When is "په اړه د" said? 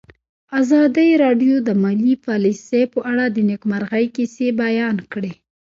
2.93-3.37